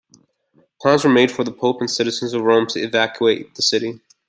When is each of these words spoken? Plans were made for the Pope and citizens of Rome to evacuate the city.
Plans 0.81 1.03
were 1.03 1.11
made 1.11 1.29
for 1.31 1.43
the 1.43 1.51
Pope 1.51 1.79
and 1.79 1.87
citizens 1.87 2.33
of 2.33 2.41
Rome 2.41 2.65
to 2.69 2.79
evacuate 2.81 3.53
the 3.53 3.61
city. 3.61 3.99